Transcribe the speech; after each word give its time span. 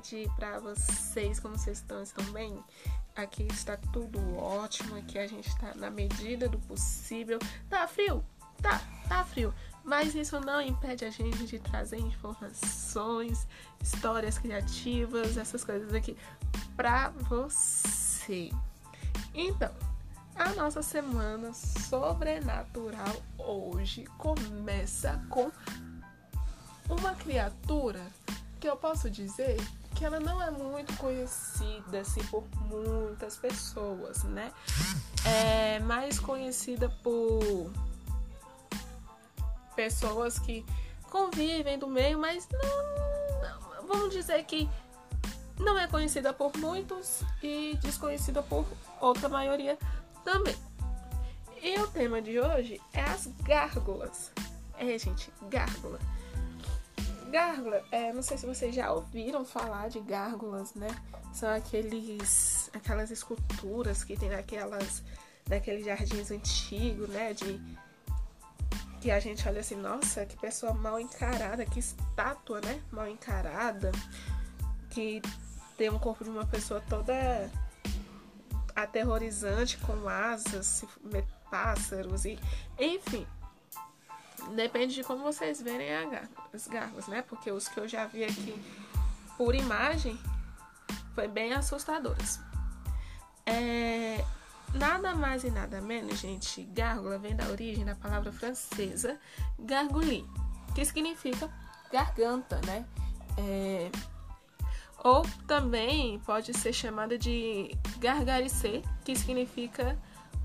tarde 0.00 0.30
para 0.34 0.58
vocês. 0.58 1.38
Como 1.38 1.56
vocês 1.56 1.78
estão? 1.78 2.02
Estão 2.02 2.24
bem? 2.32 2.58
Aqui 3.14 3.46
está 3.50 3.76
tudo 3.76 4.18
ótimo. 4.36 4.96
Aqui 4.96 5.18
a 5.18 5.26
gente 5.26 5.48
está 5.48 5.74
na 5.74 5.90
medida 5.90 6.48
do 6.48 6.58
possível. 6.58 7.38
Tá 7.68 7.86
frio? 7.86 8.24
Tá, 8.62 8.80
tá 9.08 9.24
frio. 9.24 9.54
Mas 9.84 10.14
isso 10.14 10.40
não 10.40 10.60
impede 10.60 11.04
a 11.04 11.10
gente 11.10 11.46
de 11.46 11.58
trazer 11.58 11.98
informações, 11.98 13.46
histórias 13.82 14.38
criativas, 14.38 15.36
essas 15.36 15.64
coisas 15.64 15.92
aqui 15.92 16.16
para 16.76 17.10
você. 17.10 18.50
Então, 19.34 19.72
a 20.34 20.50
nossa 20.50 20.82
semana 20.82 21.52
sobrenatural 21.52 23.16
hoje 23.38 24.04
começa 24.18 25.22
com 25.28 25.50
uma 26.88 27.14
criatura 27.14 28.00
que 28.60 28.68
eu 28.68 28.76
posso 28.76 29.10
dizer 29.10 29.56
que 29.94 30.04
ela 30.04 30.20
não 30.20 30.40
é 30.40 30.50
muito 30.50 30.94
conhecida 30.98 32.00
assim 32.00 32.22
por 32.26 32.44
muitas 32.68 33.36
pessoas, 33.36 34.22
né? 34.24 34.52
É 35.24 35.80
mais 35.80 36.18
conhecida 36.20 36.88
por 37.02 37.72
pessoas 39.74 40.38
que 40.38 40.64
convivem 41.10 41.78
do 41.78 41.86
meio, 41.86 42.18
mas 42.18 42.46
não, 42.52 43.42
não, 43.42 43.86
vamos 43.86 44.12
dizer 44.12 44.44
que 44.44 44.68
não 45.58 45.78
é 45.78 45.86
conhecida 45.86 46.32
por 46.32 46.54
muitos 46.56 47.22
e 47.42 47.78
desconhecida 47.82 48.42
por 48.42 48.66
outra 49.00 49.28
maioria 49.28 49.78
também. 50.22 50.56
E 51.62 51.78
o 51.78 51.86
tema 51.88 52.20
de 52.20 52.38
hoje 52.38 52.80
é 52.92 53.02
as 53.02 53.26
gárgulas. 53.42 54.32
É, 54.78 54.98
gente, 54.98 55.30
gárgula. 55.48 55.98
Gárgula, 57.30 57.82
é, 57.92 58.12
não 58.12 58.22
sei 58.22 58.36
se 58.36 58.44
vocês 58.44 58.74
já 58.74 58.92
ouviram 58.92 59.44
falar 59.44 59.88
de 59.88 60.00
gárgulas, 60.00 60.74
né? 60.74 60.88
São 61.32 61.48
aqueles, 61.48 62.70
aquelas 62.74 63.10
esculturas 63.10 64.02
que 64.02 64.16
tem 64.16 64.28
naquelas, 64.28 65.02
naqueles 65.48 65.84
jardins 65.84 66.30
antigos, 66.30 67.08
né? 67.08 67.32
De 67.32 67.60
que 69.00 69.10
a 69.10 69.20
gente 69.20 69.48
olha 69.48 69.60
assim, 69.60 69.76
nossa, 69.76 70.26
que 70.26 70.36
pessoa 70.36 70.74
mal 70.74 71.00
encarada, 71.00 71.64
que 71.64 71.78
estátua, 71.78 72.60
né? 72.60 72.82
Mal 72.90 73.08
encarada, 73.08 73.92
que 74.90 75.22
tem 75.76 75.88
um 75.88 75.98
corpo 75.98 76.24
de 76.24 76.30
uma 76.30 76.44
pessoa 76.44 76.82
toda 76.88 77.50
aterrorizante 78.74 79.78
com 79.78 80.08
asas, 80.08 80.84
pássaros 81.50 82.24
e 82.24 82.38
enfim. 82.78 83.26
Depende 84.54 84.94
de 84.94 85.04
como 85.04 85.22
vocês 85.22 85.60
verem 85.62 85.88
as 86.52 86.66
garras, 86.66 87.06
né? 87.06 87.22
Porque 87.22 87.50
os 87.50 87.68
que 87.68 87.78
eu 87.78 87.88
já 87.88 88.06
vi 88.06 88.24
aqui 88.24 88.60
por 89.36 89.54
imagem 89.54 90.18
foi 91.14 91.28
bem 91.28 91.52
assustadoras. 91.52 92.40
É, 93.46 94.24
nada 94.74 95.14
mais 95.14 95.44
e 95.44 95.50
nada 95.50 95.80
menos, 95.80 96.18
gente, 96.18 96.62
gárgula 96.64 97.18
vem 97.18 97.34
da 97.34 97.48
origem 97.48 97.84
da 97.84 97.94
palavra 97.94 98.32
francesa 98.32 99.18
gargouille, 99.58 100.26
que 100.74 100.84
significa 100.84 101.50
garganta, 101.90 102.60
né? 102.66 102.84
É, 103.38 103.90
ou 105.02 105.22
também 105.46 106.18
pode 106.20 106.52
ser 106.52 106.72
chamada 106.72 107.16
de 107.16 107.76
gargaricer, 107.98 108.82
que 109.04 109.16
significa 109.16 109.98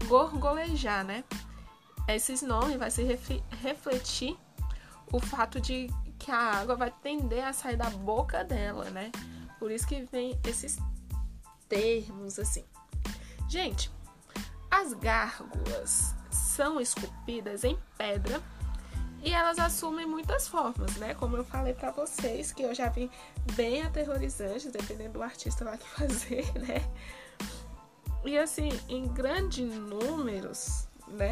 gorgolejar, 0.07 1.03
né? 1.03 1.23
Esses 2.07 2.41
nomes 2.41 2.77
vai 2.77 2.91
se 2.91 3.03
refletir 3.61 4.37
o 5.11 5.19
fato 5.19 5.59
de 5.59 5.89
que 6.19 6.31
a 6.31 6.37
água 6.37 6.75
vai 6.75 6.91
tender 7.01 7.43
a 7.43 7.53
sair 7.53 7.77
da 7.77 7.89
boca 7.89 8.43
dela, 8.43 8.89
né? 8.89 9.11
Por 9.59 9.71
isso 9.71 9.87
que 9.87 10.03
vem 10.11 10.39
esses 10.43 10.77
termos 11.67 12.37
assim. 12.39 12.63
Gente, 13.47 13.91
as 14.69 14.93
gárgulas 14.93 16.13
são 16.29 16.79
esculpidas 16.79 17.63
em 17.63 17.77
pedra 17.97 18.41
e 19.23 19.33
elas 19.33 19.57
assumem 19.57 20.05
muitas 20.05 20.47
formas, 20.47 20.95
né? 20.97 21.15
Como 21.15 21.35
eu 21.35 21.43
falei 21.43 21.73
para 21.73 21.91
vocês, 21.91 22.51
que 22.51 22.61
eu 22.61 22.75
já 22.75 22.89
vi 22.89 23.09
bem 23.55 23.81
aterrorizantes, 23.81 24.71
dependendo 24.71 25.13
do 25.13 25.23
artista 25.23 25.65
lá 25.65 25.77
que 25.77 25.87
fazer, 25.87 26.51
né? 26.59 26.87
E 28.23 28.37
assim, 28.37 28.69
em 28.87 29.07
grandes 29.07 29.73
números, 29.73 30.87
né? 31.07 31.29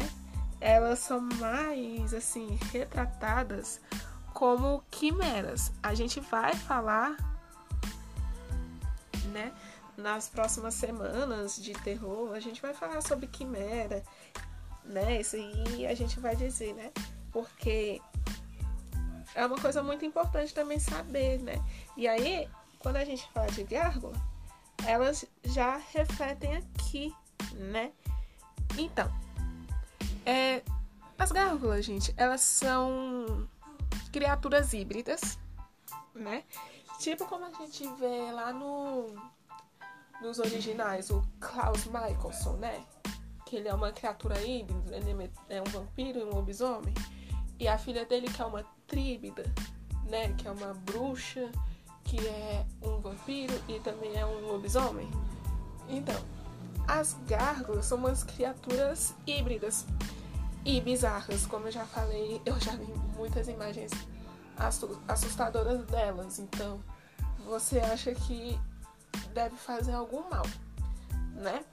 Elas 0.60 0.98
são 0.98 1.20
mais 1.20 2.14
assim 2.14 2.58
retratadas 2.72 3.80
como 4.32 4.82
quimeras. 4.90 5.72
A 5.82 5.94
gente 5.94 6.20
vai 6.20 6.54
falar, 6.54 7.16
né? 9.32 9.52
Nas 9.96 10.28
próximas 10.28 10.74
semanas 10.74 11.56
de 11.56 11.72
terror, 11.72 12.32
a 12.32 12.40
gente 12.40 12.60
vai 12.60 12.74
falar 12.74 13.00
sobre 13.00 13.26
quimera, 13.26 14.02
né? 14.84 15.20
Isso 15.20 15.36
aí 15.36 15.86
a 15.86 15.94
gente 15.94 16.18
vai 16.18 16.34
dizer, 16.34 16.74
né? 16.74 16.90
porque 17.34 18.00
é 19.34 19.44
uma 19.44 19.60
coisa 19.60 19.82
muito 19.82 20.04
importante 20.04 20.54
também 20.54 20.78
saber, 20.78 21.40
né? 21.40 21.56
E 21.96 22.06
aí, 22.06 22.48
quando 22.78 22.96
a 22.96 23.04
gente 23.04 23.28
fala 23.32 23.48
de 23.48 23.64
gárgula, 23.64 24.14
elas 24.86 25.26
já 25.42 25.76
refletem 25.92 26.56
aqui, 26.56 27.12
né? 27.54 27.90
Então, 28.78 29.12
é, 30.24 30.62
as 31.18 31.32
gárgulas, 31.32 31.84
gente, 31.84 32.14
elas 32.16 32.40
são 32.40 33.48
criaturas 34.12 34.72
híbridas, 34.72 35.38
né? 36.14 36.44
Tipo 36.98 37.26
como 37.26 37.44
a 37.44 37.50
gente 37.50 37.86
vê 37.98 38.30
lá 38.32 38.52
no 38.52 39.14
nos 40.22 40.38
originais, 40.38 41.10
o 41.10 41.22
Klaus 41.40 41.86
Michelson, 41.86 42.56
né? 42.56 42.84
Que 43.44 43.56
ele 43.56 43.68
é 43.68 43.74
uma 43.74 43.92
criatura 43.92 44.40
híbrida, 44.40 44.96
ele 44.96 45.30
é 45.48 45.60
um 45.60 45.64
vampiro 45.64 46.18
e 46.18 46.22
um 46.24 46.30
lobisomem. 46.30 46.94
E 47.58 47.68
a 47.68 47.76
filha 47.76 48.04
dele, 48.04 48.28
que 48.28 48.40
é 48.40 48.44
uma 48.44 48.64
tríbida, 48.86 49.44
né? 50.08 50.32
Que 50.34 50.48
é 50.48 50.50
uma 50.50 50.72
bruxa, 50.72 51.50
que 52.04 52.26
é 52.26 52.64
um 52.82 52.98
vampiro 53.00 53.52
e 53.68 53.78
também 53.80 54.16
é 54.16 54.24
um 54.24 54.46
lobisomem. 54.46 55.08
Então, 55.88 56.20
as 56.86 57.16
gárgulas 57.26 57.86
são 57.86 57.98
umas 57.98 58.22
criaturas 58.22 59.14
híbridas 59.26 59.86
e 60.64 60.80
bizarras, 60.80 61.46
como 61.46 61.68
eu 61.68 61.72
já 61.72 61.84
falei, 61.84 62.40
eu 62.44 62.58
já 62.58 62.72
vi 62.76 62.92
muitas 63.16 63.48
imagens 63.48 63.92
assustadoras 65.08 65.84
delas. 65.86 66.38
Então, 66.38 66.82
você 67.44 67.80
acha 67.80 68.14
que 68.14 68.58
deve 69.32 69.56
fazer 69.56 69.92
algum 69.92 70.28
mal, 70.28 70.46
né? 71.34 71.64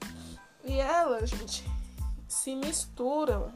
E 0.63 0.79
elas, 0.79 1.29
gente, 1.29 1.65
se 2.27 2.55
misturam 2.55 3.51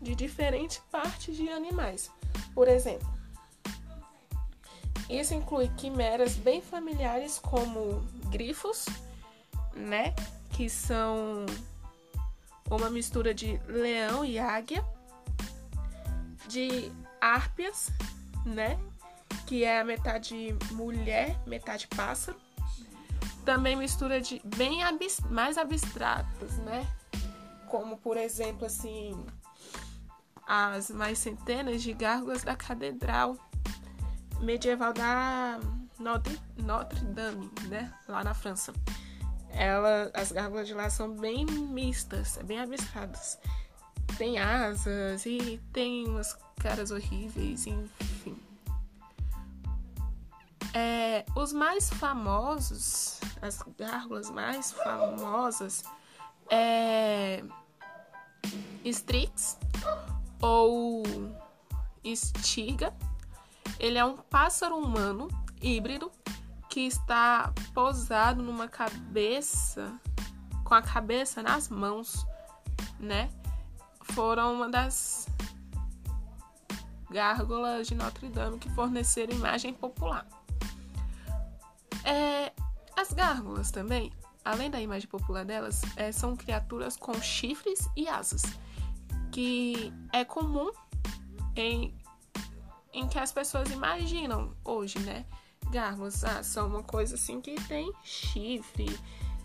de 0.00 0.14
diferentes 0.14 0.78
partes 0.90 1.36
de 1.36 1.48
animais. 1.48 2.10
Por 2.54 2.66
exemplo, 2.68 3.08
isso 5.08 5.34
inclui 5.34 5.68
quimeras 5.76 6.34
bem 6.36 6.60
familiares 6.62 7.38
como 7.38 8.00
grifos, 8.30 8.86
né, 9.74 10.14
que 10.52 10.68
são 10.68 11.46
uma 12.70 12.90
mistura 12.90 13.34
de 13.34 13.58
leão 13.66 14.24
e 14.24 14.38
águia, 14.38 14.84
de 16.48 16.92
árpias, 17.20 17.90
né, 18.44 18.78
que 19.46 19.64
é 19.64 19.80
a 19.80 19.84
metade 19.84 20.56
mulher, 20.72 21.38
metade 21.46 21.86
pássaro. 21.88 22.38
Também 23.44 23.74
mistura 23.74 24.20
de 24.20 24.40
bem 24.44 24.80
mais 25.28 25.58
abstratas, 25.58 26.58
né? 26.58 26.86
Como 27.66 27.98
por 27.98 28.16
exemplo 28.16 28.66
assim, 28.66 29.26
as 30.46 30.90
mais 30.90 31.18
centenas 31.18 31.82
de 31.82 31.92
gárgulas 31.92 32.44
da 32.44 32.54
Catedral 32.54 33.36
Medieval 34.40 34.92
da 34.92 35.58
Notre, 35.98 36.38
Notre 36.56 37.00
Dame, 37.06 37.50
né? 37.68 37.92
Lá 38.08 38.22
na 38.22 38.34
França. 38.34 38.72
Ela, 39.52 40.10
as 40.14 40.32
gárgulas 40.32 40.66
de 40.66 40.74
lá 40.74 40.88
são 40.90 41.14
bem 41.14 41.44
mistas, 41.46 42.38
bem 42.44 42.60
abstratas. 42.60 43.38
Tem 44.16 44.38
asas 44.38 45.24
e 45.26 45.60
tem 45.72 46.06
umas 46.06 46.36
caras 46.60 46.90
horríveis, 46.90 47.66
enfim. 47.66 48.38
É, 50.74 51.24
os 51.36 51.52
mais 51.52 51.90
famosos, 51.90 53.20
as 53.42 53.62
gárgulas 53.78 54.30
mais 54.30 54.72
famosas 54.72 55.84
é 56.50 57.44
Strix, 58.84 59.58
ou 60.40 61.02
estiga. 62.02 62.94
Ele 63.78 63.98
é 63.98 64.04
um 64.04 64.16
pássaro 64.16 64.76
humano 64.76 65.28
híbrido 65.60 66.10
que 66.72 66.86
está 66.86 67.52
posado 67.74 68.42
numa 68.42 68.66
cabeça, 68.66 69.92
com 70.64 70.72
a 70.72 70.80
cabeça 70.80 71.42
nas 71.42 71.68
mãos, 71.68 72.26
né? 72.98 73.28
Foram 74.14 74.54
uma 74.54 74.70
das 74.70 75.28
gárgulas 77.10 77.86
de 77.86 77.94
Notre 77.94 78.30
Dame 78.30 78.58
que 78.58 78.70
forneceram 78.70 79.34
imagem 79.34 79.74
popular. 79.74 80.26
É, 82.04 82.50
as 82.96 83.12
gárgulas 83.12 83.70
também, 83.70 84.10
além 84.42 84.70
da 84.70 84.80
imagem 84.80 85.10
popular 85.10 85.44
delas, 85.44 85.82
é, 85.94 86.10
são 86.10 86.34
criaturas 86.34 86.96
com 86.96 87.12
chifres 87.20 87.86
e 87.94 88.08
asas, 88.08 88.44
que 89.30 89.92
é 90.10 90.24
comum 90.24 90.72
em, 91.54 91.94
em 92.94 93.06
que 93.06 93.18
as 93.18 93.30
pessoas 93.30 93.70
imaginam 93.70 94.56
hoje, 94.64 94.98
né? 95.00 95.26
Gárgulas 95.72 96.22
ah, 96.22 96.42
são 96.42 96.68
uma 96.68 96.82
coisa 96.82 97.14
assim 97.14 97.40
que 97.40 97.54
tem 97.66 97.90
chifre, 98.04 98.86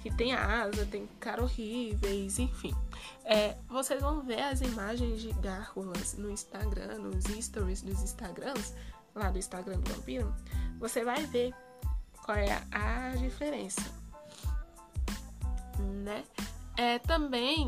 que 0.02 0.14
tem 0.14 0.34
asa, 0.34 0.86
tem 0.86 1.08
cara 1.22 1.42
horríveis, 1.42 2.38
enfim. 2.38 2.76
É, 3.24 3.56
vocês 3.70 4.02
vão 4.02 4.22
ver 4.22 4.42
as 4.42 4.60
imagens 4.60 5.22
de 5.22 5.32
gárgulas 5.34 6.18
no 6.18 6.30
Instagram, 6.30 7.00
nos 7.00 7.24
stories 7.24 7.82
dos 7.82 8.04
Instagrams, 8.04 8.74
lá 9.16 9.32
do 9.32 9.40
Instagram 9.40 9.80
do 9.80 9.94
Vampiro. 9.94 10.36
Você 10.80 11.06
vai 11.06 11.26
ver 11.26 11.54
qual 12.26 12.38
é 12.38 12.62
a 12.72 13.16
diferença, 13.16 13.90
né? 15.80 16.26
É, 16.76 17.00
também 17.00 17.68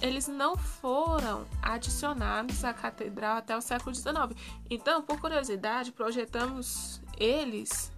eles 0.00 0.26
não 0.26 0.56
foram 0.56 1.46
adicionados 1.60 2.64
à 2.64 2.72
catedral 2.72 3.36
até 3.36 3.56
o 3.56 3.60
século 3.60 3.94
XIX. 3.94 4.14
Então, 4.70 5.02
por 5.02 5.20
curiosidade, 5.20 5.92
projetamos 5.92 7.00
eles 7.18 7.92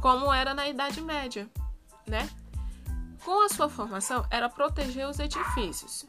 como 0.00 0.32
era 0.32 0.52
na 0.52 0.68
Idade 0.68 1.00
Média, 1.00 1.48
né? 2.06 2.28
Com 3.24 3.46
a 3.46 3.48
sua 3.48 3.70
formação 3.70 4.26
era 4.30 4.50
proteger 4.50 5.08
os 5.08 5.18
edifícios, 5.18 6.04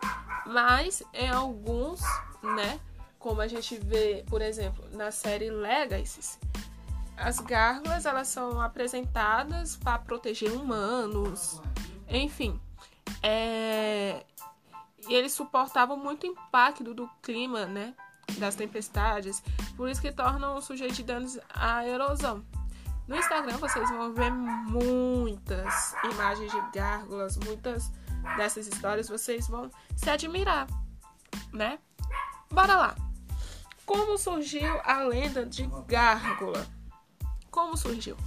mas 0.46 1.02
em 1.14 1.30
alguns, 1.30 2.02
né, 2.44 2.78
como 3.18 3.40
a 3.40 3.48
gente 3.48 3.78
vê, 3.78 4.26
por 4.28 4.42
exemplo, 4.42 4.86
na 4.92 5.12
série 5.12 5.50
Legacy, 5.50 6.38
as 7.16 7.40
gárgulas 7.40 8.06
elas 8.06 8.28
são 8.28 8.60
apresentadas 8.60 9.78
para 9.78 9.98
proteger 10.00 10.52
humanos, 10.52 11.62
enfim, 12.10 12.60
é... 13.22 14.26
e 15.08 15.14
eles 15.14 15.34
suportavam 15.34 15.98
muito 15.98 16.26
impacto 16.26 16.94
do 16.94 17.10
clima, 17.22 17.66
né, 17.66 17.94
das 18.38 18.56
tempestades, 18.56 19.42
por 19.76 19.90
isso 19.90 20.02
que 20.02 20.12
tornam 20.12 20.56
o 20.56 20.62
sujeito 20.62 20.96
de 20.96 21.04
danos 21.04 21.40
à 21.54 21.86
erosão. 21.88 22.46
No 23.08 23.16
Instagram 23.16 23.58
vocês 23.58 23.88
vão 23.90 24.14
ver 24.14 24.32
muitas 24.32 25.96
imagens 26.12 26.52
de 26.52 26.62
gárgulas, 26.74 27.38
muitas 27.38 27.92
dessas 28.36 28.68
histórias 28.68 29.08
vocês 29.08 29.48
vão 29.48 29.70
se 29.96 30.10
admirar, 30.10 30.68
né? 31.54 31.78
Bora 32.52 32.76
lá. 32.76 32.96
Como 33.86 34.18
surgiu 34.18 34.82
a 34.84 35.04
lenda 35.04 35.46
de 35.46 35.70
gárgula? 35.88 36.66
Como 37.52 37.78
surgiu? 37.78 38.18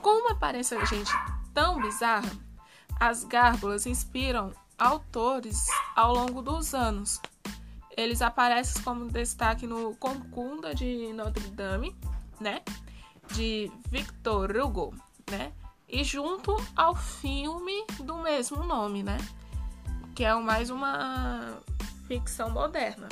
Com 0.00 0.10
uma 0.22 0.32
aparência, 0.32 0.84
gente, 0.86 1.12
tão 1.52 1.80
bizarra, 1.80 2.30
as 2.98 3.24
gárgulas 3.24 3.86
inspiram 3.86 4.52
autores 4.78 5.66
ao 5.94 6.14
longo 6.14 6.42
dos 6.42 6.74
anos. 6.74 7.20
Eles 7.96 8.22
aparecem 8.22 8.82
como 8.82 9.10
destaque 9.10 9.66
no 9.66 9.94
Concunda 9.96 10.74
de 10.74 11.12
Notre 11.12 11.48
Dame, 11.50 11.94
né? 12.40 12.62
de 13.32 13.70
Victor 13.88 14.54
Hugo, 14.56 14.94
né? 15.30 15.52
E 15.88 16.04
junto 16.04 16.56
ao 16.76 16.94
filme 16.94 17.86
do 18.00 18.18
mesmo 18.18 18.64
nome, 18.64 19.02
né? 19.02 19.18
Que 20.14 20.24
é 20.24 20.34
mais 20.34 20.70
uma 20.70 21.58
ficção 22.06 22.50
moderna. 22.50 23.08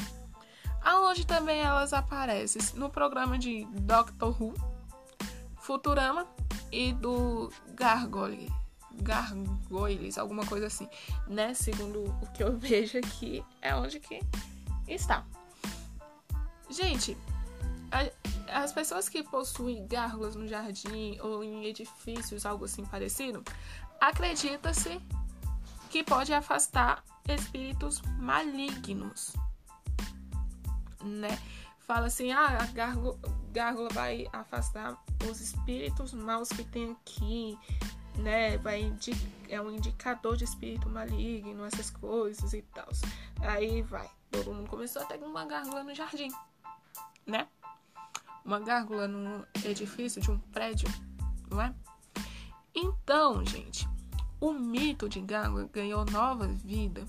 Aonde 0.83 1.27
também 1.27 1.61
elas 1.61 1.93
aparecem 1.93 2.63
no 2.75 2.89
programa 2.89 3.39
de 3.39 3.67
Doctor 3.83 4.35
Who, 4.41 4.55
Futurama 5.59 6.27
e 6.73 6.93
do 6.93 7.53
Gargoyle. 7.75 8.51
Gargoyles, 8.95 10.19
alguma 10.19 10.45
coisa 10.47 10.67
assim, 10.67 10.89
né? 11.27 11.55
Segundo 11.55 12.05
o 12.23 12.27
que 12.33 12.43
eu 12.43 12.57
vejo 12.59 12.99
aqui, 12.99 13.45
é 13.63 13.75
onde 13.75 14.01
que 14.01 14.21
está. 14.89 15.25
Gente, 16.71 17.17
as 18.49 18.73
pessoas 18.73 19.09
que 19.09 19.23
possuem 19.23 19.87
gárgulas 19.87 20.37
no 20.37 20.47
jardim 20.47 21.19
ou 21.21 21.43
em 21.43 21.65
edifícios, 21.67 22.47
algo 22.47 22.65
assim 22.65 22.85
parecido, 22.85 23.43
acredita-se 24.01 25.01
que 25.91 26.05
pode 26.05 26.33
afastar 26.33 27.05
espíritos 27.29 28.01
malignos, 28.19 29.35
né? 31.03 31.39
Fala 31.81 32.07
assim, 32.07 32.31
ah, 32.31 32.59
a 32.61 32.67
gárgula, 32.67 33.19
gárgula 33.51 33.89
vai 33.91 34.27
afastar 34.33 34.97
os 35.29 35.41
espíritos 35.41 36.13
maus 36.13 36.49
que 36.51 36.63
tem 36.63 36.93
aqui, 36.93 37.59
né? 38.21 38.59
Vai 38.59 38.93
é 39.49 39.61
um 39.61 39.71
indicador 39.71 40.37
de 40.37 40.45
espírito 40.45 40.89
maligno, 40.89 41.65
essas 41.65 41.91
coisas 41.91 42.53
e 42.53 42.63
tal. 42.63 42.89
Aí 43.41 43.83
vai, 43.83 44.09
todo 44.31 44.53
mundo 44.53 44.69
começou 44.69 45.03
a 45.03 45.05
ter 45.05 45.23
uma 45.23 45.45
gárgula 45.45 45.83
no 45.83 45.95
jardim, 45.95 46.31
né? 47.27 47.49
uma 48.45 48.61
gárgula 48.61 49.07
num 49.07 49.45
edifício 49.65 50.21
de 50.21 50.31
um 50.31 50.39
prédio, 50.39 50.89
não 51.51 51.61
é? 51.61 51.75
Então, 52.75 53.45
gente, 53.45 53.89
o 54.41 54.53
mito 54.53 55.09
de 55.09 55.21
gárgula 55.21 55.69
ganhou 55.73 56.05
nova 56.05 56.47
vida 56.49 57.05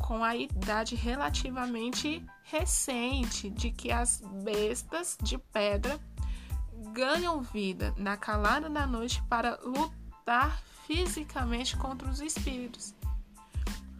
com 0.00 0.22
a 0.22 0.36
idade 0.36 0.94
relativamente 0.94 2.24
recente 2.42 3.48
de 3.48 3.70
que 3.70 3.90
as 3.90 4.22
bestas 4.42 5.16
de 5.22 5.38
pedra 5.38 5.98
ganham 6.92 7.40
vida 7.40 7.94
na 7.96 8.16
calada 8.16 8.68
da 8.68 8.86
noite 8.86 9.22
para 9.28 9.58
lutar 9.62 10.03
fisicamente 10.86 11.76
contra 11.76 12.08
os 12.08 12.20
espíritos. 12.20 12.94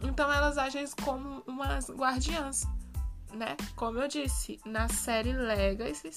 Então 0.01 0.31
elas 0.31 0.57
agem 0.57 0.85
como 1.03 1.41
umas 1.47 1.89
guardiãs 1.89 2.67
né? 3.35 3.55
Como 3.75 3.99
eu 3.99 4.07
disse, 4.07 4.59
na 4.65 4.87
série 4.87 5.33
Legacy, 5.33 6.11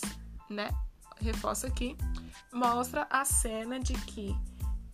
né? 0.48 0.70
Reforço 1.20 1.66
aqui, 1.66 1.96
mostra 2.52 3.06
a 3.10 3.24
cena 3.24 3.80
de 3.80 3.92
que 3.92 4.36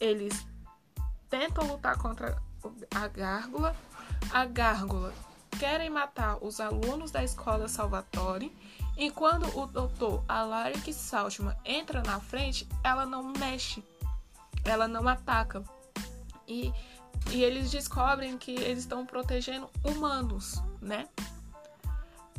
eles 0.00 0.46
tentam 1.28 1.66
lutar 1.66 1.98
contra 1.98 2.42
a 2.94 3.08
gárgula, 3.08 3.76
a 4.32 4.46
gárgula 4.46 5.12
querem 5.58 5.90
matar 5.90 6.42
os 6.42 6.60
alunos 6.60 7.10
da 7.10 7.22
escola 7.22 7.68
Salvatore 7.68 8.50
e 8.96 9.10
quando 9.10 9.46
o 9.56 9.66
doutor 9.66 10.24
Alaric 10.26 10.92
Saltman 10.92 11.54
entra 11.64 12.02
na 12.02 12.18
frente, 12.20 12.66
ela 12.82 13.04
não 13.04 13.22
mexe, 13.38 13.84
ela 14.64 14.88
não 14.88 15.06
ataca. 15.08 15.62
E, 16.46 16.72
e 17.30 17.42
eles 17.42 17.70
descobrem 17.70 18.36
que 18.36 18.52
eles 18.52 18.80
estão 18.80 19.06
protegendo 19.06 19.68
humanos, 19.82 20.62
né? 20.80 21.08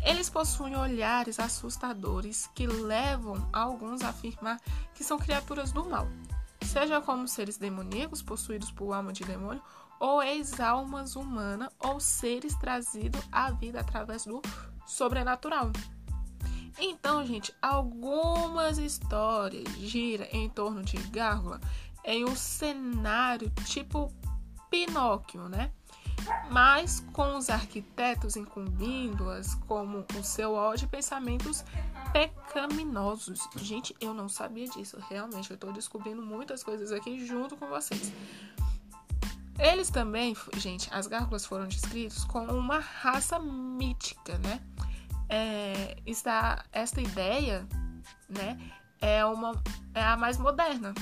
Eles 0.02 0.30
possuem 0.30 0.76
olhares 0.76 1.40
assustadores 1.40 2.48
que 2.54 2.68
levam 2.68 3.50
alguns 3.52 4.04
a 4.04 4.10
afirmar 4.10 4.60
que 4.94 5.04
são 5.04 5.18
criaturas 5.18 5.72
do 5.72 5.84
mal, 5.90 6.08
seja 6.62 7.02
como 7.02 7.28
seres 7.28 7.58
demoníacos 7.58 8.22
possuídos 8.22 8.70
por 8.70 8.94
alma 8.94 9.12
de 9.12 9.24
demônio, 9.24 9.64
ou 10.00 10.22
ex-almas 10.22 11.16
humanas, 11.16 11.70
ou 11.80 12.00
seres 12.00 12.54
trazidos 12.56 13.22
à 13.32 13.50
vida 13.50 13.80
através 13.80 14.26
do 14.26 14.42
sobrenatural. 14.86 15.72
Então, 16.78 17.26
gente, 17.26 17.56
algumas 17.62 18.78
histórias 18.78 19.68
giram 19.78 20.28
em 20.32 20.50
torno 20.50 20.84
de 20.84 20.98
Gárgula 21.08 21.60
em 22.06 22.24
um 22.26 22.36
cenário 22.36 23.52
tipo 23.66 24.12
Pinóquio, 24.70 25.50
né? 25.50 25.72
mas 26.50 27.02
com 27.12 27.38
os 27.38 27.50
arquitetos 27.50 28.36
incumbindo-as 28.36 29.56
como 29.68 30.06
o 30.18 30.24
seu 30.24 30.54
ódio 30.54 30.88
pensamentos 30.88 31.64
pecaminosos. 32.12 33.48
Gente, 33.58 33.96
eu 34.00 34.14
não 34.14 34.30
sabia 34.30 34.68
disso, 34.68 34.98
realmente, 35.10 35.52
eu 35.52 35.56
estou 35.56 35.72
descobrindo 35.72 36.22
muitas 36.22 36.64
coisas 36.64 36.92
aqui 36.92 37.26
junto 37.26 37.56
com 37.58 37.68
vocês. 37.68 38.12
Eles 39.58 39.90
também, 39.90 40.36
gente, 40.58 40.90
as 40.94 41.08
gárgulas 41.08 41.46
foram 41.46 41.68
descritos 41.68 42.26
como 42.26 42.52
uma 42.54 42.80
raça 42.80 43.40
mítica, 43.40 44.38
né? 44.40 44.62
É, 45.30 45.98
está, 46.06 46.66
esta 46.72 47.02
ideia, 47.02 47.68
né, 48.30 48.60
é, 49.02 49.26
uma, 49.26 49.62
é 49.94 50.04
a 50.04 50.16
mais 50.16 50.38
moderna 50.38 50.94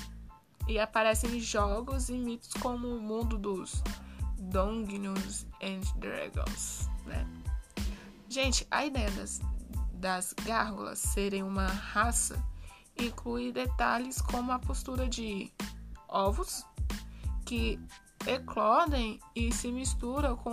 e 0.67 0.79
aparece 0.79 1.27
em 1.27 1.39
jogos 1.39 2.09
e 2.09 2.13
mitos 2.13 2.53
como 2.53 2.87
o 2.87 3.01
mundo 3.01 3.37
dos 3.37 3.83
Dungeons 4.37 5.45
and 5.61 5.81
Dragons, 5.97 6.89
né? 7.05 7.27
Gente, 8.29 8.65
a 8.71 8.85
ideia 8.85 9.11
das, 9.11 9.41
das 9.93 10.33
gárgulas 10.45 10.99
serem 10.99 11.43
uma 11.43 11.67
raça 11.67 12.43
inclui 12.97 13.51
detalhes 13.51 14.21
como 14.21 14.51
a 14.51 14.59
postura 14.59 15.07
de 15.07 15.51
ovos 16.07 16.65
que 17.45 17.79
eclodem 18.25 19.19
e 19.35 19.51
se 19.51 19.71
misturam 19.71 20.35
com 20.35 20.51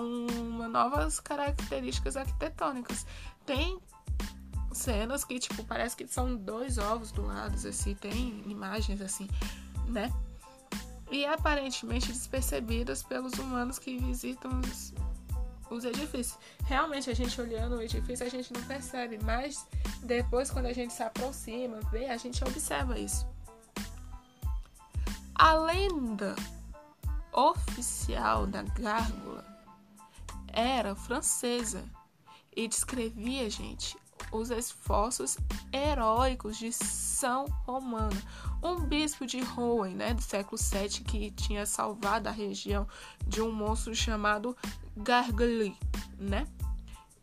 novas 0.70 1.20
características 1.20 2.16
arquitetônicas. 2.16 3.06
Tem 3.46 3.78
cenas 4.72 5.24
que, 5.24 5.38
tipo, 5.38 5.64
parece 5.64 5.96
que 5.96 6.06
são 6.06 6.36
dois 6.36 6.78
ovos 6.78 7.12
do 7.12 7.22
lado, 7.22 7.54
assim, 7.66 7.94
tem 7.94 8.42
imagens 8.46 9.00
assim, 9.00 9.28
né? 9.90 10.12
E 11.10 11.26
aparentemente 11.26 12.08
despercebidas 12.12 13.02
pelos 13.02 13.32
humanos 13.34 13.78
que 13.78 13.98
visitam 13.98 14.60
os, 14.60 14.94
os 15.68 15.84
edifícios. 15.84 16.38
Realmente, 16.64 17.10
a 17.10 17.14
gente 17.14 17.40
olhando 17.40 17.76
o 17.76 17.82
edifício, 17.82 18.24
a 18.24 18.30
gente 18.30 18.52
não 18.52 18.62
percebe, 18.62 19.18
mas 19.22 19.66
depois, 20.02 20.50
quando 20.50 20.66
a 20.66 20.72
gente 20.72 20.92
se 20.92 21.02
aproxima, 21.02 21.80
vê, 21.90 22.06
a 22.06 22.16
gente 22.16 22.42
observa 22.44 22.98
isso. 22.98 23.26
A 25.34 25.54
lenda 25.54 26.36
oficial 27.32 28.46
da 28.46 28.62
gárgula 28.62 29.44
era 30.52 30.94
francesa 30.94 31.84
e 32.54 32.66
descrevia, 32.68 33.48
gente, 33.48 33.96
os 34.32 34.50
esforços 34.50 35.36
heróicos 35.72 36.56
de 36.56 36.72
São 36.72 37.46
Romano, 37.66 38.20
um 38.62 38.76
bispo 38.80 39.26
de 39.26 39.40
Rouen, 39.40 39.94
né, 39.94 40.14
do 40.14 40.22
século 40.22 40.60
VII, 40.60 41.04
que 41.04 41.30
tinha 41.32 41.66
salvado 41.66 42.28
a 42.28 42.32
região 42.32 42.86
de 43.26 43.42
um 43.42 43.50
monstro 43.50 43.94
chamado 43.94 44.56
Garguli, 44.96 45.76
né? 46.18 46.46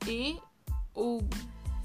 E 0.05 0.39
o 0.95 1.19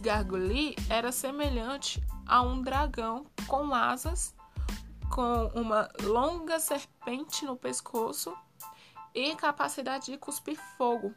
Garguli 0.01 0.75
era 0.89 1.13
semelhante 1.13 2.03
a 2.27 2.43
um 2.43 2.63
dragão 2.63 3.27
com 3.47 3.75
asas, 3.75 4.35
com 5.11 5.47
uma 5.55 5.89
longa 6.03 6.59
serpente 6.59 7.45
no 7.45 7.57
pescoço 7.57 8.35
e 9.15 9.35
capacidade 9.37 10.07
de 10.07 10.17
cuspir 10.17 10.59
fogo. 10.77 11.15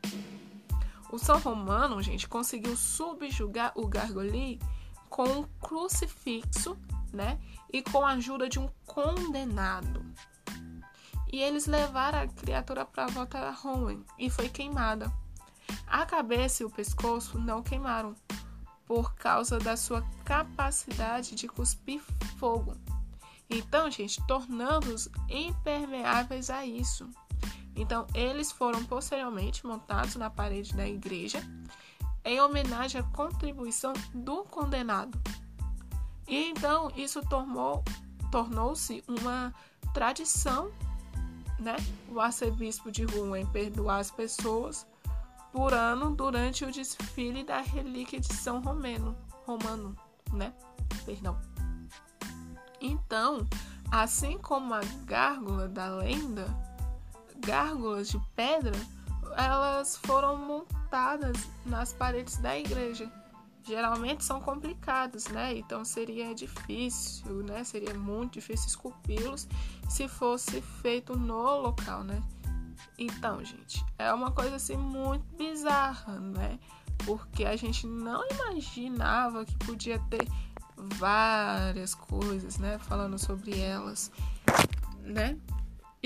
O 1.10 1.18
São 1.18 1.40
Romano, 1.40 2.02
gente, 2.02 2.28
conseguiu 2.28 2.76
subjugar 2.76 3.72
o 3.76 3.88
Gargoli 3.88 4.60
com 5.10 5.24
um 5.24 5.44
crucifixo, 5.62 6.78
né? 7.14 7.40
E 7.72 7.82
com 7.82 8.06
a 8.06 8.12
ajuda 8.12 8.50
de 8.50 8.60
um 8.60 8.70
condenado. 8.86 10.06
E 11.32 11.42
eles 11.42 11.66
levaram 11.66 12.20
a 12.22 12.28
criatura 12.28 12.86
para 12.86 13.06
a 13.06 13.10
volta 13.10 13.40
da 13.40 13.52
Rowan 13.52 14.02
e 14.18 14.30
foi 14.30 14.50
queimada. 14.50 15.12
A 15.88 16.06
cabeça 16.06 16.64
e 16.64 16.66
o 16.66 16.70
pescoço 16.70 17.40
não 17.40 17.62
queimaram, 17.62 18.16
por 18.86 19.16
causa 19.16 19.58
da 19.58 19.76
sua 19.76 20.04
capacidade 20.24 21.36
de 21.36 21.48
cuspir 21.48 22.02
fogo. 22.38 22.76
Então, 23.50 23.90
gente, 23.90 24.26
tornando-os 24.28 25.10
impermeáveis 25.30 26.50
a 26.50 26.66
isso. 26.66 27.10
Então, 27.76 28.08
eles 28.14 28.52
foram 28.52 28.84
posteriormente 28.86 29.66
montados 29.66 30.16
na 30.16 30.30
parede 30.30 30.74
da 30.74 30.88
igreja 30.88 31.44
em 32.26 32.42
homenagem 32.42 33.00
à 33.00 33.04
contribuição 33.04 33.94
do 34.14 34.44
condenado. 34.46 35.22
E 36.28 36.50
então 36.50 36.92
isso 36.96 37.22
tornou-se 38.32 39.04
uma 39.08 39.54
tradição, 39.94 40.72
né? 41.60 41.76
O 42.10 42.20
arcebispo 42.20 42.92
de 42.92 43.04
Rouen 43.06 43.46
perdoar 43.46 44.00
as 44.00 44.10
pessoas 44.10 44.88
por 45.52 45.74
ano 45.74 46.16
durante 46.16 46.66
o 46.66 46.72
desfile 46.72 47.44
da 47.44 47.62
relíquia 47.62 48.20
de 48.20 48.34
São 48.34 48.60
Romano, 48.60 49.16
Romano, 49.46 49.96
né? 50.34 50.52
Perdão. 51.06 51.40
Então, 52.82 53.48
assim 53.92 54.38
como 54.40 54.74
a 54.74 54.82
gárgula 55.06 55.68
da 55.68 55.88
lenda, 55.96 56.46
gárgulas 57.40 58.10
de 58.10 58.20
pedra, 58.36 58.76
elas 59.38 59.98
foram 59.98 60.38
montadas 60.38 61.48
nas 61.66 61.94
paredes 61.94 62.38
da 62.38 62.58
igreja. 62.58 63.12
Geralmente 63.64 64.24
são 64.24 64.40
complicados, 64.40 65.28
né? 65.28 65.58
Então 65.58 65.84
seria 65.84 66.36
difícil, 66.36 67.44
né? 67.44 67.64
Seria 67.64 67.94
muito 67.96 68.34
difícil 68.34 68.68
esculpi-los 68.68 69.48
se 69.90 70.08
fosse 70.08 70.62
feito 70.62 71.18
no 71.18 71.62
local, 71.62 72.04
né? 72.04 72.22
Então, 72.98 73.44
gente, 73.44 73.84
é 73.98 74.14
uma 74.14 74.32
coisa 74.32 74.56
assim 74.56 74.78
muito 74.78 75.26
bizarra, 75.36 76.20
né? 76.20 76.60
Porque 77.06 77.44
a 77.44 77.56
gente 77.56 77.88
não 77.88 78.24
imaginava 78.30 79.44
que 79.46 79.58
podia 79.58 80.00
ter 80.10 80.28
várias 80.78 81.96
coisas, 81.96 82.58
né? 82.58 82.78
Falando 82.80 83.18
sobre 83.18 83.60
elas, 83.60 84.12
né? 85.02 85.38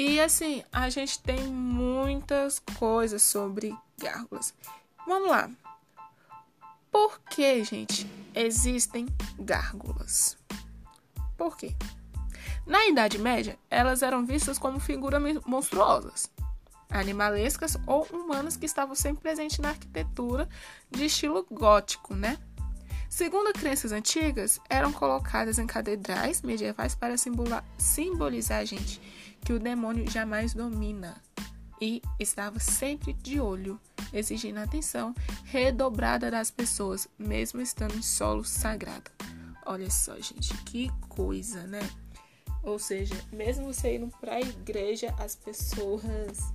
E 0.02 0.18
assim, 0.22 0.64
a 0.72 0.90
gente 0.90 1.20
tem 1.20 1.44
muitas 1.48 2.58
coisas 2.58 3.22
sobre 3.22 3.76
gárgulas. 3.98 4.54
Vamos 5.06 5.30
lá. 5.30 5.52
Por 6.90 7.20
que, 7.30 7.62
gente, 7.66 8.10
existem 8.34 9.08
gárgulas? 9.38 10.38
Por 11.38 11.58
quê? 11.58 11.76
Na 12.66 12.88
Idade 12.88 13.18
Média, 13.18 13.60
elas 13.70 14.02
eram 14.02 14.26
vistas 14.26 14.58
como 14.58 14.80
figuras 14.80 15.22
monstruosas, 15.46 16.32
animalescas 16.90 17.78
ou 17.86 18.04
humanas 18.06 18.56
que 18.56 18.68
estavam 18.68 18.96
sempre 18.96 19.24
presentes 19.24 19.60
na 19.60 19.72
arquitetura 19.72 20.48
de 20.90 21.08
estilo 21.08 21.46
gótico, 21.52 22.16
né? 22.16 22.38
Segundo 23.10 23.52
crenças 23.52 23.92
antigas, 23.92 24.62
eram 24.70 24.94
colocadas 24.94 25.60
em 25.60 25.68
catedrais 25.68 26.42
medievais 26.42 26.96
para 26.96 27.16
simbolizar, 27.78 28.66
gente, 28.66 29.02
que 29.40 29.54
o 29.54 29.60
demônio 29.60 30.10
jamais 30.10 30.54
domina 30.54 31.22
e 31.82 32.02
estava 32.20 32.60
sempre 32.60 33.14
de 33.14 33.40
olho, 33.40 33.80
exigindo 34.14 34.58
atenção 34.58 35.14
redobrada 35.46 36.30
das 36.30 36.52
pessoas, 36.52 37.08
mesmo 37.18 37.62
estando 37.62 37.96
em 37.96 38.02
solo 38.02 38.44
sagrado. 38.44 39.10
Olha 39.66 39.90
só, 39.90 40.16
gente, 40.16 40.56
que 40.64 40.90
coisa, 41.08 41.64
né? 41.64 41.82
Ou 42.64 42.78
seja, 42.78 43.16
mesmo 43.32 43.74
você 43.74 43.96
indo 43.96 44.08
para 44.20 44.36
a 44.36 44.42
igreja, 44.42 45.14
as 45.18 45.36
pessoas, 45.36 46.54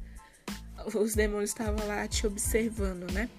os 0.94 1.14
demônios 1.14 1.50
estavam 1.50 1.86
lá 1.86 2.06
te 2.06 2.26
observando, 2.26 3.10
né? 3.12 3.30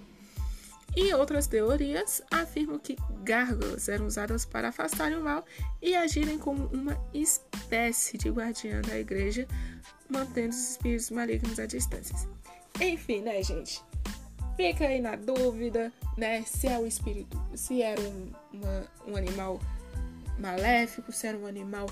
E 0.96 1.12
outras 1.12 1.46
teorias 1.46 2.22
afirmam 2.30 2.78
que 2.78 2.96
gárgulas 3.22 3.86
eram 3.86 4.06
usadas 4.06 4.46
para 4.46 4.68
afastarem 4.68 5.18
o 5.18 5.22
mal 5.22 5.44
e 5.82 5.94
agirem 5.94 6.38
como 6.38 6.68
uma 6.68 6.98
espécie 7.12 8.16
de 8.16 8.30
guardiã 8.30 8.80
da 8.80 8.98
igreja, 8.98 9.46
mantendo 10.08 10.54
os 10.54 10.70
espíritos 10.70 11.10
malignos 11.10 11.58
à 11.58 11.66
distância. 11.66 12.16
Enfim, 12.80 13.20
né, 13.20 13.42
gente? 13.42 13.82
Fica 14.56 14.86
aí 14.86 14.98
na 14.98 15.16
dúvida, 15.16 15.92
né? 16.16 16.42
Se 16.44 16.66
é 16.66 16.78
o 16.78 16.86
espírito, 16.86 17.38
se 17.54 17.82
era 17.82 18.00
um, 18.00 18.32
uma, 18.54 18.86
um 19.08 19.16
animal 19.16 19.60
maléfico, 20.38 21.12
se 21.12 21.26
era 21.26 21.36
um 21.36 21.46
animal 21.46 21.86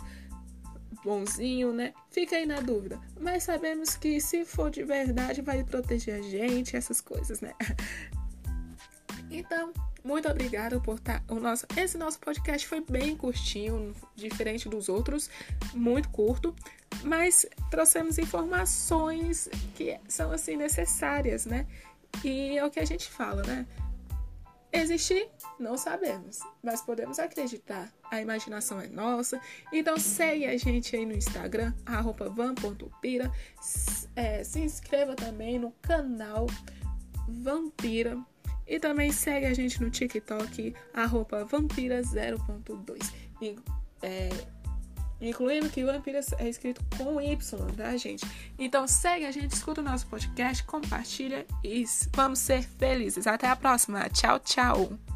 bonzinho, 1.05 1.75
né? 1.75 1.93
Fica 2.11 2.37
aí 2.37 2.47
na 2.47 2.61
dúvida. 2.61 2.99
Mas 3.21 3.43
sabemos 3.43 3.97
que 3.97 4.19
se 4.19 4.47
for 4.47 4.71
de 4.71 4.83
verdade, 4.83 5.43
vai 5.43 5.63
proteger 5.63 6.15
a 6.15 6.23
gente, 6.23 6.75
essas 6.75 7.03
coisas, 7.03 7.43
né? 7.43 7.53
Então, 9.35 9.73
muito 10.05 10.29
obrigada 10.29 10.79
por 10.79 10.97
estar. 10.97 11.21
Tá, 11.21 11.35
o 11.35 11.41
nosso, 11.41 11.67
esse 11.77 11.99
nosso 11.99 12.21
podcast 12.21 12.69
foi 12.69 12.81
bem 12.81 13.17
curtinho, 13.17 13.93
diferente 14.15 14.69
dos 14.69 14.89
outros, 14.89 15.29
muito 15.73 16.09
curto, 16.11 16.55
mas 17.03 17.45
trouxemos 17.69 18.17
informações 18.17 19.49
que 19.75 19.99
são 20.07 20.31
assim 20.31 20.57
necessárias, 20.57 21.47
né? 21.47 21.67
E 22.23 22.57
é 22.57 22.65
o 22.65 22.71
que 22.71 22.79
a 22.79 22.85
gente 22.85 23.11
fala, 23.11 23.43
né? 23.43 23.67
Existir, 24.73 25.29
não 25.59 25.77
sabemos, 25.77 26.39
mas 26.63 26.81
podemos 26.81 27.19
acreditar. 27.19 27.93
A 28.11 28.21
imaginação 28.21 28.81
é 28.81 28.87
nossa. 28.87 29.41
Então 29.73 29.99
segue 29.99 30.47
a 30.47 30.57
gente 30.57 30.95
aí 30.95 31.05
no 31.05 31.13
Instagram, 31.13 31.73
van.pira. 32.33 33.33
É, 34.15 34.45
se 34.45 34.61
inscreva 34.61 35.17
também 35.17 35.59
no 35.59 35.73
canal 35.83 36.47
Vampira 37.29 38.19
e 38.67 38.79
também 38.79 39.13
segue 39.13 39.47
a 39.47 39.55
gente 39.55 39.83
no 39.83 39.91
TikTok, 39.91 40.75
arroba 40.93 41.45
vampira0.2. 41.47 43.13
É, 44.03 44.31
incluindo 45.21 45.69
que 45.69 45.85
vampira 45.85 46.21
é 46.39 46.49
escrito 46.49 46.83
com 46.97 47.21
Y, 47.21 47.37
tá, 47.77 47.97
gente? 47.97 48.27
Então 48.59 48.87
segue 48.87 49.27
a 49.27 49.31
gente, 49.31 49.53
escuta 49.53 49.81
o 49.81 49.85
nosso 49.85 50.07
podcast, 50.07 50.65
compartilha 50.65 51.47
e 51.63 51.85
vamos 52.15 52.39
ser 52.39 52.63
felizes. 52.63 53.27
Até 53.27 53.49
a 53.49 53.57
próxima. 53.57 54.09
Tchau, 54.11 54.39
tchau. 54.41 55.14